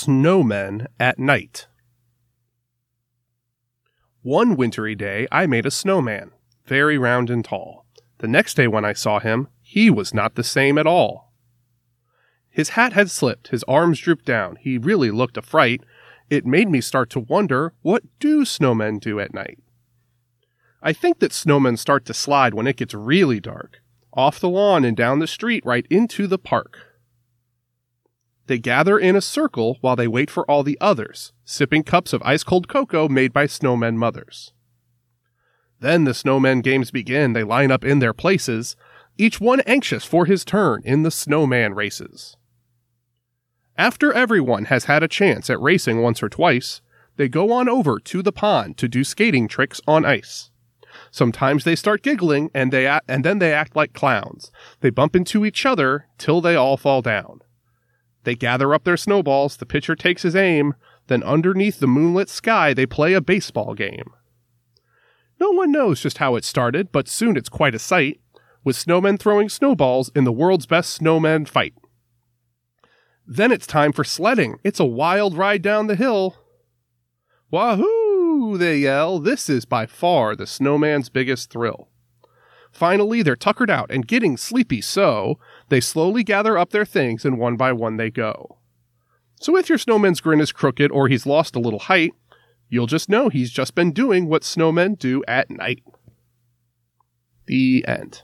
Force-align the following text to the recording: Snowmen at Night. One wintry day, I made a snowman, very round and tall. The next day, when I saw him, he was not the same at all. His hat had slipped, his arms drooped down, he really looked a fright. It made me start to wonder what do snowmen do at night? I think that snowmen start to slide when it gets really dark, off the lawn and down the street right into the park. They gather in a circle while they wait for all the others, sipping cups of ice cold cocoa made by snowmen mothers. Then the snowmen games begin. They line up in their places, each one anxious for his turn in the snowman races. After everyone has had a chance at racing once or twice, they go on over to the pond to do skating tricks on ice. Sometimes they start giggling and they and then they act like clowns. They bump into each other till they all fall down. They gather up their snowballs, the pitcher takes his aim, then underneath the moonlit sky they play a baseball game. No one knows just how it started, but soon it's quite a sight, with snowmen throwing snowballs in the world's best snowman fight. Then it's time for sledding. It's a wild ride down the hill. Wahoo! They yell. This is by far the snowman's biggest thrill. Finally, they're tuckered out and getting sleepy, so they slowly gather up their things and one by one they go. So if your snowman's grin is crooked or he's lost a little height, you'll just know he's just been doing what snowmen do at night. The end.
Snowmen 0.00 0.86
at 0.98 1.18
Night. 1.18 1.66
One 4.22 4.56
wintry 4.56 4.94
day, 4.94 5.28
I 5.30 5.46
made 5.46 5.66
a 5.66 5.70
snowman, 5.70 6.30
very 6.64 6.96
round 6.96 7.28
and 7.28 7.44
tall. 7.44 7.84
The 8.16 8.26
next 8.26 8.54
day, 8.54 8.66
when 8.66 8.82
I 8.82 8.94
saw 8.94 9.18
him, 9.18 9.48
he 9.60 9.90
was 9.90 10.14
not 10.14 10.36
the 10.36 10.42
same 10.42 10.78
at 10.78 10.86
all. 10.86 11.34
His 12.48 12.70
hat 12.70 12.94
had 12.94 13.10
slipped, 13.10 13.48
his 13.48 13.62
arms 13.64 14.00
drooped 14.00 14.24
down, 14.24 14.56
he 14.56 14.78
really 14.78 15.10
looked 15.10 15.36
a 15.36 15.42
fright. 15.42 15.82
It 16.30 16.46
made 16.46 16.70
me 16.70 16.80
start 16.80 17.10
to 17.10 17.20
wonder 17.20 17.74
what 17.82 18.02
do 18.18 18.46
snowmen 18.46 19.00
do 19.00 19.20
at 19.20 19.34
night? 19.34 19.58
I 20.82 20.94
think 20.94 21.18
that 21.18 21.32
snowmen 21.32 21.78
start 21.78 22.06
to 22.06 22.14
slide 22.14 22.54
when 22.54 22.66
it 22.66 22.78
gets 22.78 22.94
really 22.94 23.38
dark, 23.38 23.82
off 24.14 24.40
the 24.40 24.48
lawn 24.48 24.82
and 24.82 24.96
down 24.96 25.18
the 25.18 25.26
street 25.26 25.62
right 25.66 25.86
into 25.90 26.26
the 26.26 26.38
park. 26.38 26.89
They 28.50 28.58
gather 28.58 28.98
in 28.98 29.14
a 29.14 29.20
circle 29.20 29.78
while 29.80 29.94
they 29.94 30.08
wait 30.08 30.28
for 30.28 30.44
all 30.50 30.64
the 30.64 30.76
others, 30.80 31.32
sipping 31.44 31.84
cups 31.84 32.12
of 32.12 32.20
ice 32.24 32.42
cold 32.42 32.66
cocoa 32.66 33.08
made 33.08 33.32
by 33.32 33.46
snowmen 33.46 33.94
mothers. 33.94 34.52
Then 35.78 36.02
the 36.02 36.10
snowmen 36.14 36.60
games 36.60 36.90
begin. 36.90 37.32
They 37.32 37.44
line 37.44 37.70
up 37.70 37.84
in 37.84 38.00
their 38.00 38.12
places, 38.12 38.74
each 39.16 39.40
one 39.40 39.60
anxious 39.68 40.04
for 40.04 40.26
his 40.26 40.44
turn 40.44 40.82
in 40.84 41.04
the 41.04 41.12
snowman 41.12 41.74
races. 41.74 42.36
After 43.78 44.12
everyone 44.12 44.64
has 44.64 44.86
had 44.86 45.04
a 45.04 45.06
chance 45.06 45.48
at 45.48 45.60
racing 45.60 46.02
once 46.02 46.20
or 46.20 46.28
twice, 46.28 46.82
they 47.14 47.28
go 47.28 47.52
on 47.52 47.68
over 47.68 48.00
to 48.00 48.20
the 48.20 48.32
pond 48.32 48.76
to 48.78 48.88
do 48.88 49.04
skating 49.04 49.46
tricks 49.46 49.80
on 49.86 50.04
ice. 50.04 50.50
Sometimes 51.12 51.62
they 51.62 51.76
start 51.76 52.02
giggling 52.02 52.50
and 52.52 52.72
they 52.72 52.88
and 53.06 53.24
then 53.24 53.38
they 53.38 53.52
act 53.52 53.76
like 53.76 53.92
clowns. 53.92 54.50
They 54.80 54.90
bump 54.90 55.14
into 55.14 55.46
each 55.46 55.64
other 55.64 56.08
till 56.18 56.40
they 56.40 56.56
all 56.56 56.76
fall 56.76 57.00
down. 57.00 57.42
They 58.24 58.34
gather 58.34 58.74
up 58.74 58.84
their 58.84 58.96
snowballs, 58.96 59.56
the 59.56 59.66
pitcher 59.66 59.96
takes 59.96 60.22
his 60.22 60.36
aim, 60.36 60.74
then 61.06 61.22
underneath 61.22 61.80
the 61.80 61.86
moonlit 61.86 62.28
sky 62.28 62.74
they 62.74 62.86
play 62.86 63.14
a 63.14 63.20
baseball 63.20 63.74
game. 63.74 64.10
No 65.40 65.50
one 65.50 65.72
knows 65.72 66.00
just 66.00 66.18
how 66.18 66.36
it 66.36 66.44
started, 66.44 66.92
but 66.92 67.08
soon 67.08 67.36
it's 67.36 67.48
quite 67.48 67.74
a 67.74 67.78
sight, 67.78 68.20
with 68.62 68.76
snowmen 68.76 69.18
throwing 69.18 69.48
snowballs 69.48 70.10
in 70.14 70.24
the 70.24 70.32
world's 70.32 70.66
best 70.66 70.90
snowman 70.90 71.46
fight. 71.46 71.74
Then 73.26 73.50
it's 73.52 73.66
time 73.66 73.92
for 73.92 74.04
sledding. 74.04 74.58
It's 74.64 74.80
a 74.80 74.84
wild 74.84 75.36
ride 75.36 75.62
down 75.62 75.86
the 75.86 75.96
hill. 75.96 76.36
Wahoo! 77.50 78.58
They 78.58 78.78
yell. 78.78 79.18
This 79.18 79.48
is 79.48 79.64
by 79.64 79.86
far 79.86 80.36
the 80.36 80.46
snowman's 80.46 81.08
biggest 81.08 81.50
thrill. 81.50 81.88
Finally, 82.80 83.22
they're 83.22 83.36
tuckered 83.36 83.68
out 83.68 83.90
and 83.90 84.06
getting 84.08 84.38
sleepy, 84.38 84.80
so 84.80 85.38
they 85.68 85.80
slowly 85.80 86.24
gather 86.24 86.56
up 86.56 86.70
their 86.70 86.86
things 86.86 87.26
and 87.26 87.38
one 87.38 87.54
by 87.54 87.74
one 87.74 87.98
they 87.98 88.10
go. 88.10 88.56
So 89.38 89.54
if 89.58 89.68
your 89.68 89.76
snowman's 89.76 90.22
grin 90.22 90.40
is 90.40 90.50
crooked 90.50 90.90
or 90.90 91.06
he's 91.06 91.26
lost 91.26 91.54
a 91.54 91.60
little 91.60 91.78
height, 91.78 92.14
you'll 92.70 92.86
just 92.86 93.10
know 93.10 93.28
he's 93.28 93.50
just 93.50 93.74
been 93.74 93.92
doing 93.92 94.28
what 94.28 94.44
snowmen 94.44 94.98
do 94.98 95.22
at 95.28 95.50
night. 95.50 95.82
The 97.44 97.84
end. 97.86 98.22